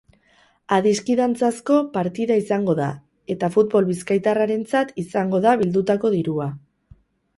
[0.77, 2.87] Adiskidantzazko partida izango da
[3.35, 6.49] eta futbol bizkaitarrarentzat izango da bildutako dirua.